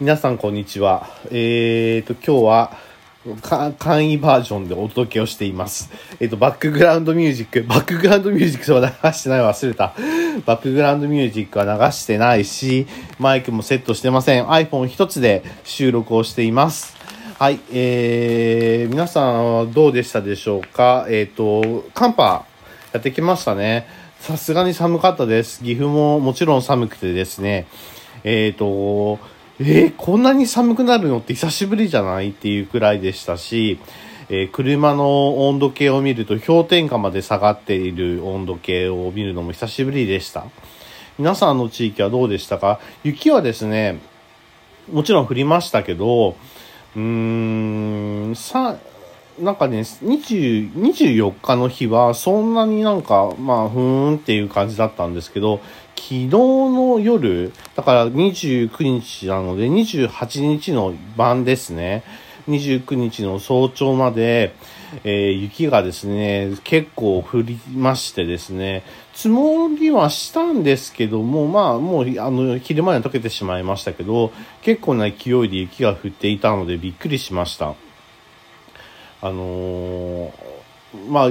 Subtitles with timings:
[0.00, 1.08] 皆さんこんにちは。
[1.30, 2.76] えーと、今日は、
[3.78, 5.88] 簡易バージョンでお届けをしています。
[6.18, 9.94] えっ、と、バックグラウンドミュージック、バックグラウンドミュージックは流してない忘れた。
[10.46, 12.88] バックグラウンドミュージックは流してないし、
[13.20, 14.46] マイクもセットしてません。
[14.46, 16.96] iPhone 一つで収録をしています。
[17.38, 21.06] はい、えー、皆さんはどうでしたでしょうか？
[21.08, 22.44] えっ、と、寒波
[22.92, 23.86] やってきましたね。
[24.18, 25.62] さすがに寒かったです。
[25.62, 27.68] 岐阜ももちろん寒くてですね。
[28.24, 29.20] えっ、と、
[29.60, 33.78] えーこんなに寒くなるのって久しぶりじゃないっていうくらいでしたし、
[34.28, 40.46] えー車の温度計を見ると氷点下まで下がっている温度計を見るのも久しぶりでした。
[41.20, 42.80] 皆さんの地域はどうでしたか？
[43.04, 44.00] 雪はですね、
[44.90, 46.36] もちろん降りましたけど、
[46.96, 48.76] うーん、さ、
[49.38, 55.60] なんかね、20 24日の日はそんなになんか、まあ、ふーんっていう感じだったんですけど、
[55.96, 62.04] 昨日の夜、だから29日なので28日の晩ですね。
[62.48, 64.54] 29日の早朝まで、
[65.02, 74.30] えー雪がですね、結構降りましてですね、積もりはしたんですけども、まあもうあの昼間には溶けてしまいましたけど、
[74.62, 77.74] 結構な勢いで雪が降っていたのでびっくりしました。
[79.26, 80.54] あのー
[81.10, 81.30] まあ、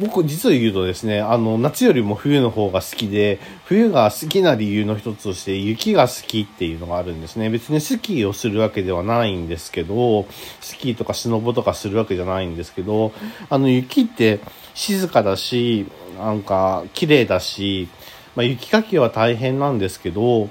[0.00, 7.48] 僕、実を言うとですね、あの、夏よりも冬の方が好きで、冬が好きな理由の一つとして、雪が好きっていうのがあるんですね。
[7.48, 10.26] 別にスキーをするわけではないんですけど、
[10.60, 13.12] スキーとかスノボとかするわけじゃないんですけど、
[13.48, 14.40] あの、雪って
[14.74, 15.86] 静かだし、
[16.18, 17.86] なんか、綺麗だし、
[18.34, 20.48] まあ、雪かきは大変なんですけど、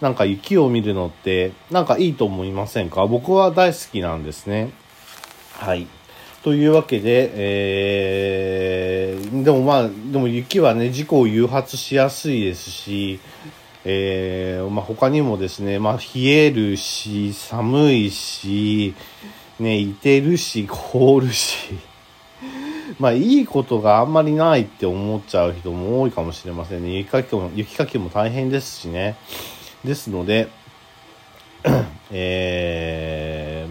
[0.00, 3.06] なんか雪を見るのって、なんかいいと思いませんか？
[3.06, 4.70] 僕は大好きなんですね。
[5.52, 5.86] はい。
[6.42, 13.20] というわけで、えー、でもまあ、でも雪はね、事故を誘発しやすいですし、
[13.84, 18.94] えー、まあ他にもですね、まあ冷えるし、寒いし、
[19.60, 21.74] ね、いてるし、凍るし、
[22.98, 26.96] まあいいことがあんまりないって思っちゃう人も多いかもしれませんね。
[26.98, 29.16] 雪かきも、雪かきも大変ですしね。
[29.84, 30.48] ですので、
[32.10, 33.21] えー、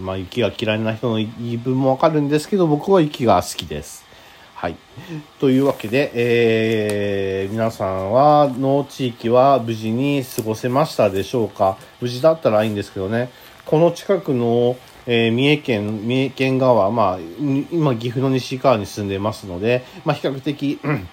[0.01, 4.03] まあ雪が嫌いな人の言い分もわかるんですけど、僕は雪が好きです。
[4.55, 4.75] はい。
[5.39, 11.77] というわけで、えー、皆さんは、の地域は無事に過ごせましたでしょうか？
[11.99, 13.29] 無事だったらいいんですけどね。
[13.65, 14.75] この近くの、
[15.07, 17.19] えー三重県、三重県側、まあ、
[17.71, 21.07] 今、岐阜の西側に住んでますので、まあ、比較的、うん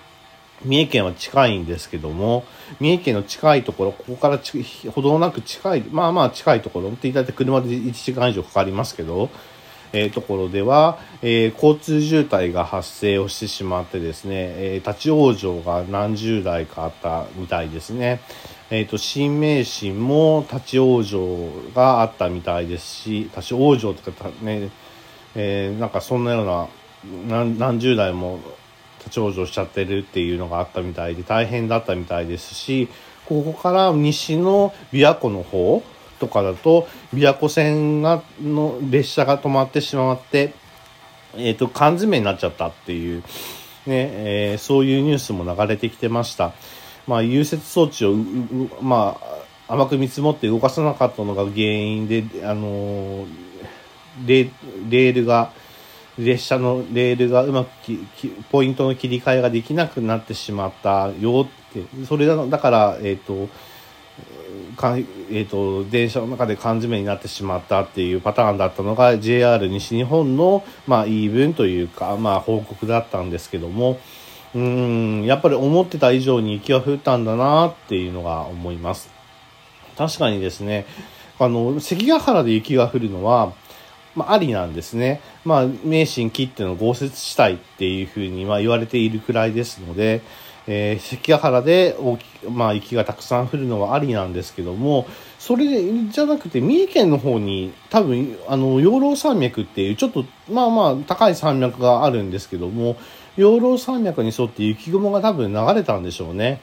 [0.65, 2.45] 三重県は近いんですけども、
[2.81, 9.31] 三重県の近いところ、ここからちほどなく近い、まあまあ近いところ、って言ったって車で1時間以上かかりますけど、
[9.93, 18.21] えーところでは、えー交通渋滞が発生をしてしまってですね、えー立ち往生が何十台かあったみたいですね。
[18.71, 24.71] えっ、と、新名神も立ち往生があったみたいですし、立ち往生とかね、
[25.35, 26.69] えーなんかそんなような
[27.29, 28.41] 何何十台も
[29.09, 32.89] 立ち往生しちゃってるっていうのがあったみたいで大変だったみたいですし
[33.27, 35.83] ここから西の琵琶湖の方
[36.21, 40.55] とかだと琵琶湖線がの列車が止まってしまって、
[41.35, 43.25] えー、と缶詰になっちゃったっていう、ね
[43.87, 46.53] えーそういうニュースも流れてきてました。
[47.07, 48.15] まあ、融雪装置を
[48.83, 49.19] ま
[49.69, 53.49] あ、甘く見積もって動かさなかったのが原因で、あのー
[54.27, 55.53] レールが
[56.19, 57.71] 列車のレールがうまく
[58.51, 63.49] ポイントの切り替えができなくなってしまったよってそれだだからえっ、と
[64.77, 74.01] かえー、と電車の中で缶詰になってしまったっていうパターンだったのが JR 西日本の、まあ、言い分というか、まあ、報告だったんですけども
[74.55, 79.11] うんやっぱり思ってた以上に雪は降ったんだなっていうのが思います。
[79.97, 80.87] 確かにですね
[81.39, 83.53] あの関ヶ原で雪が降るのは
[84.19, 85.21] まあ、ありなんですね。
[85.45, 90.23] まあ、名神切っての豪雪地帯っていうふうにまあ言われているくらいですので、
[90.67, 95.07] えー関ヶ原で大き、まあ、雪がたくさん降るのはありなんですけども、
[95.39, 102.97] それじゃなくて、三重県の方に多分、あの、養老山脈っていう、ちょっと、まあまあ、高い山脈があるんですけども、
[103.37, 106.61] 養老山脈に沿って雪雲が多分流れたんでしょうね。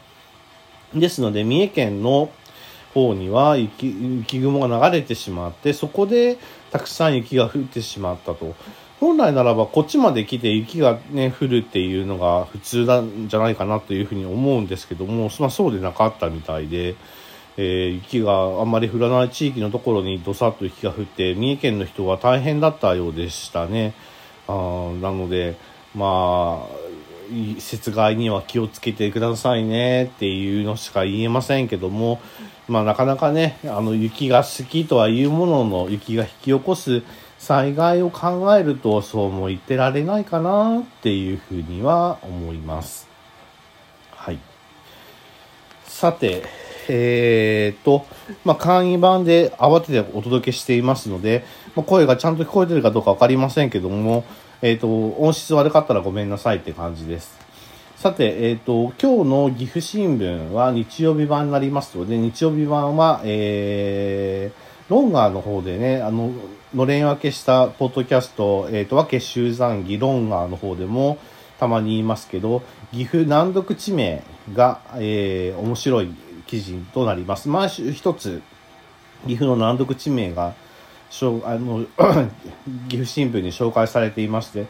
[0.94, 2.30] ですので、三重県の
[2.96, 6.38] 方には雪雪雲が流れてしまって、そこで
[6.72, 8.56] たくさん雪が降ってしまったと。
[9.02, 16.96] 本来ならばこっちまで来て雪がね、降るっていうのが普通なんじゃないかなというふうに思うんですけども、まあ、そうでなかったみたいで、
[17.58, 23.94] えー雪があんまり降らない地域のところにどさっと雪が降って、三重県の人は大変だったようでしたね。
[24.48, 24.54] あ
[25.02, 25.58] なので、
[25.94, 26.85] まあ、
[27.32, 32.22] 雪害には気をつけてくださいねっていうのしか言えませんけども、
[32.68, 37.04] まあなかなかね、あの雪が好きとはいうものの雪が引き起こす
[37.38, 43.08] 災害を考えるとそうも言ってられないかなっていうふうには思います。
[44.12, 44.40] はい。
[45.86, 46.44] さて、
[46.88, 48.06] えー、と、
[48.44, 51.46] まあ、簡易版で慌ててお届けしていますので、
[51.76, 54.24] まあ、声がちゃんと聞こえてるかどうかわかりませんけども、
[54.62, 57.38] えっ、ー、と、音質悪かったらごめんなさいって感じです。
[57.96, 66.32] さて、えっ、ー、と、今日の岐阜新聞は日曜日版になりますので、日曜日版は、えー、ロンガーの方でね、あの、
[66.74, 71.18] のれん分けしたポッドキャスト、えっ、ー、と、和気集山儀ロンガーの方でも、
[71.60, 74.24] たまに言いますけど、岐阜難読地名
[74.54, 76.14] が、えー、面白い
[76.48, 77.50] 記事となります。
[77.50, 78.42] 毎週一つ、
[79.26, 80.54] 岐阜の難読地名が、
[81.46, 81.86] あの
[82.90, 84.66] 岐阜新聞に紹介されていまして、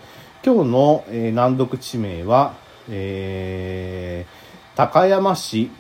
[0.46, 2.54] 今日の、えー、難読地名は、
[2.90, 5.72] えー、高山市、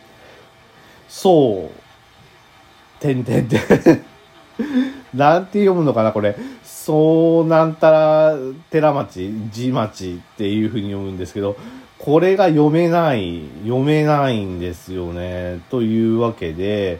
[1.07, 3.61] そう、てんてんてん。
[5.13, 6.35] なんて読むのかな、これ。
[6.63, 8.35] そうなんたら
[8.69, 11.55] 寺町、地町っていうふうに読むんですけど、
[11.97, 15.61] これが読めない、読めないんですよね。
[15.69, 16.99] というわけで、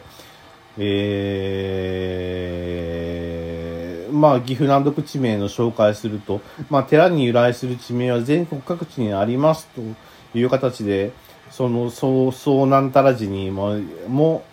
[0.78, 3.05] えー、
[4.10, 9.80] まあ、岐阜難読地名の紹介すると、まあ、寺に由来する地名は全国各地にありますと
[10.38, 11.12] いう形で、
[11.50, 13.76] その、そう、そうなんたら寺にも、
[14.08, 14.44] も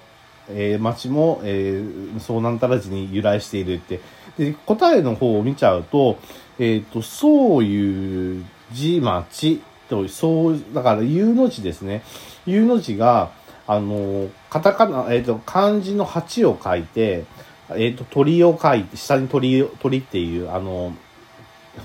[0.49, 3.99] えー、町も、えー、そうなんたら寺に由来しているって。
[4.37, 6.17] で、答えの方を見ちゃうと、
[6.59, 12.03] えっ、ー、と、そういう字町と、そう、だから、U の字ですね。
[12.45, 13.31] U の字が、
[13.67, 17.25] あの、カタカナ、えっ、ー、と、漢字の8を書いて、
[17.69, 20.93] えっ、ー、と、鳥を書いて、下に鳥、鳥っていう、あの、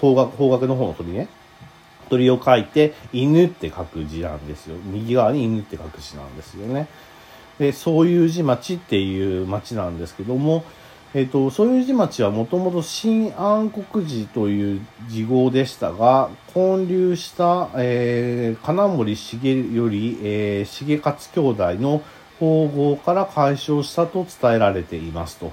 [0.01, 1.29] 方角、方角の方の鳥ね。
[2.09, 4.77] 鳥を書いて、犬って書く字なんですよ。
[4.85, 6.89] 右側に犬って書く字なんですよね。
[7.59, 10.65] で、そういう字町っていう町なんですけども、
[11.15, 22.03] えっ、ー、と、そういう字町はもともと新暗黒寺という字号でしたが、建立した、えー、金森重より、えー、重勝兄弟の
[22.41, 25.51] 統合から解消したと伝えられていますと。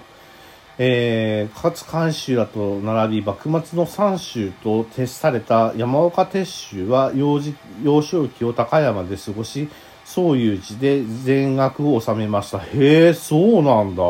[0.77, 9.69] えー、勝監修らと並び、幕末の三州と徹された山岡鉄舟は幼児幼少期を高山で過ごし、
[10.04, 12.60] そういう字で全額を収めました。
[12.60, 14.04] へえ、そうなんだ。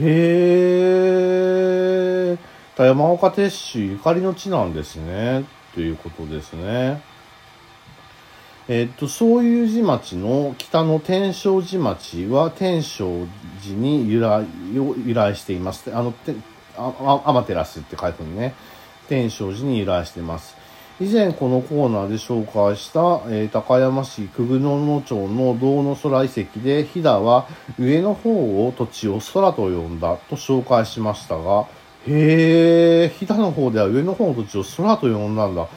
[0.00, 0.08] へ
[2.78, 5.44] え、山岡鉄舟ゆかりの地なんですね。
[5.74, 7.02] ということですね。
[8.68, 13.26] えっと、そういう寺町の北の天正寺町は天正
[13.62, 14.42] 寺に由来
[14.78, 15.94] を、由来しています。
[15.94, 16.34] あの、て
[16.76, 18.54] あ、アマテラスって書いてるね。
[19.08, 20.56] 天正寺に由来しています。
[20.98, 27.46] 以前このコーナーで紹介した、えー、高山市久久野野町の道の空遺跡で飛騨は
[27.78, 31.66] 上の方を土地を空と呼んだと紹介しましたが、
[32.08, 35.68] へえ、飛騨の方では上の方の土地を空と呼んだんだ。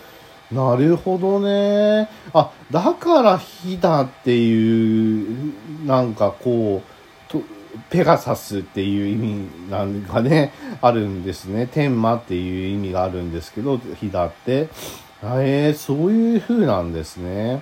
[0.52, 2.10] なるほどね。
[2.34, 5.54] あ、だから飛騨っていう、
[5.86, 7.44] なんかこう、と
[7.92, 10.52] ペガサスっていう意味なんかね、
[10.82, 11.68] あるんですね。
[11.68, 14.70] 天馬っていう意味があるんですけど、飛騨って。
[15.22, 17.62] えー、そういう風なんですね。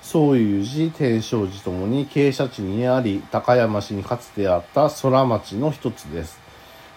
[0.00, 6.38] そういう寺、天正寺ともに傾斜地にあり、高山市にかつてあった空町の一つです。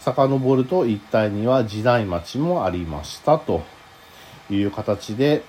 [0.01, 3.61] 遡ると一帯には時代町もありましたと
[4.55, 5.43] いう形で、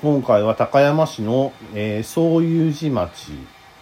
[0.00, 3.32] 今回は高山市の、えー、そういう寺町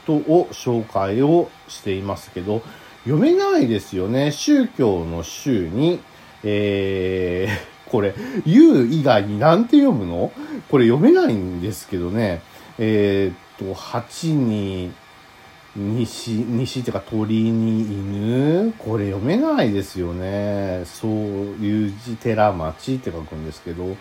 [0.06, 2.62] とを紹介をしていますけど、
[3.04, 4.32] 読めないですよね。
[4.32, 6.00] 宗教の宗に、
[6.44, 10.30] えー これ、U 以外になんて読むの？
[10.70, 12.42] これ読めないんですけどね。
[12.78, 14.92] えー、っと、8に、
[15.74, 18.37] 西、西っていうか鳥に犬
[18.88, 20.82] これ読めないですよね。
[20.86, 23.96] そういう字寺町って書くんですけど、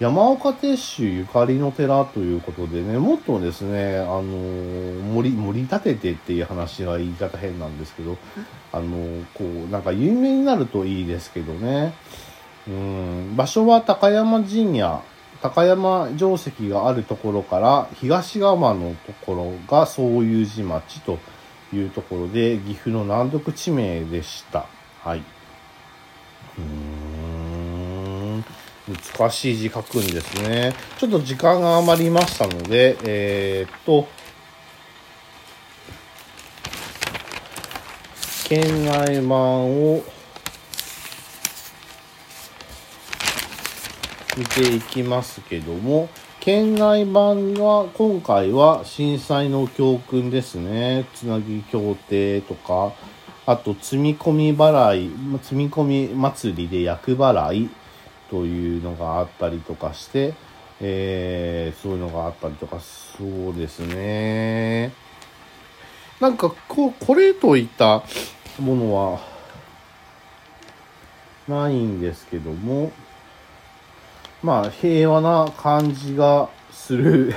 [0.00, 8.18] 山岡鉄舟ゆかりの寺ということでね、もっとですね、あの、森、森立ててっていう話は言い方変なんですけど、
[8.72, 11.94] あの、こう、なんか有名になるといいですけどね。
[12.66, 15.02] うん場所は高山陣屋
[15.42, 21.18] 高山城石があるところから東側のところがそういう寺町と
[21.74, 24.66] いうところで岐阜の難読地名でした。
[25.02, 25.22] はい。
[26.58, 28.44] うん
[28.86, 30.74] 難しい字書くんですね。
[30.98, 34.06] ちょっと時間が余りましたので、えー、っと、
[38.46, 40.04] 県内版を
[44.36, 46.10] 見ていきますけども、
[46.44, 51.06] 県内版は、今回は震災の教訓ですね。
[51.14, 52.92] つなぎ協定とか、
[53.46, 57.70] あと、積み込み払い、積み込み祭りで厄払い
[58.28, 60.34] というのがあったりとかして、
[60.82, 64.92] えー、そういうのがあったりとか、そうですね。
[66.20, 68.02] なんか、こ、これといった
[68.58, 69.20] ものは、
[71.48, 72.92] ないんですけども、
[74.44, 77.32] まあ、平和な感じがする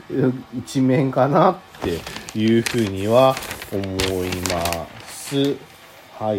[0.56, 3.36] 一面かなっていうふうには
[3.70, 3.84] 思
[4.24, 5.36] います。
[5.38, 5.56] はい。
[6.18, 6.38] はい。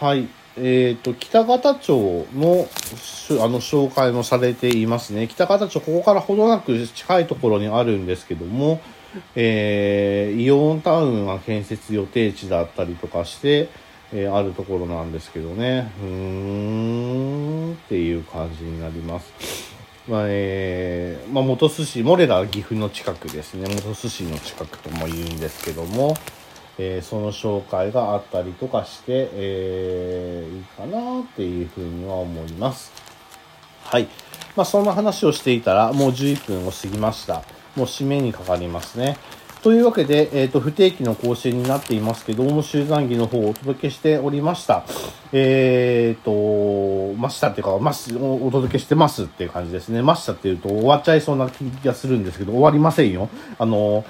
[0.00, 0.28] はい。
[0.56, 2.66] えっ、ー、と、北方町の、
[3.40, 5.28] あの、紹介もされていますね。
[5.28, 8.80] 北方町、ここからほどなく近いところにあるんですけども、
[9.36, 13.68] えー、イオンタウンが建設予定地だったりとかして、
[14.12, 15.90] えー、あるところなんですけどね。
[16.00, 19.72] うーんっていう感じになります。
[20.08, 23.68] まあ、えー、まあ、元寿司、モレラ岐阜の近くですね。
[23.68, 26.16] 元寿司の近くとも言うんですけども、
[26.78, 32.92] えー、その紹介があったりとかして、えー、いいかなっていうふうには思います。
[33.84, 34.08] はい。
[34.56, 37.44] まあ、そんな話をしていたら、もう11分を過ぎました。
[37.76, 39.16] もう締めにかかりますね。
[39.62, 44.84] というわけで、えっ、ー、と、不定期の更新になっていますけども、集団儀の方をお届けしておりました。
[45.32, 50.02] えっ、ー、と、ましたっていうか、ます、お届けしてますっていう感じですね。
[50.02, 53.28] ましたっていうと終わっちゃいそうな気がするんですけど、終わりませんよ。
[53.56, 54.04] あの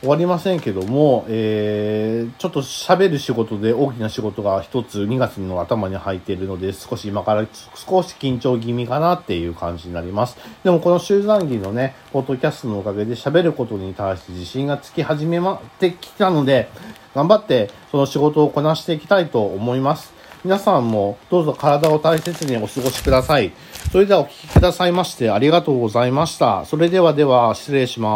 [0.00, 10.36] 終わりませんけども、えー、ちょっと喋る仕事で大きな仕事が一つ2月の頭に入っているので、少し今から少し緊張気味かなっていう感じになります。
[10.64, 16.68] でもこの集団儀のね、ポッドキャストのおかげで喋ることに対して自信がつき始めまってきたので、
[17.14, 20.12] 頑張ってその仕事をこなしていきたいと思います。
[20.44, 23.52] 皆さんもどうぞ体を大切にお過ごしください。
[23.90, 26.66] それではお聴きくださいましてありがとうございました。
[26.66, 28.14] それではでは失礼します。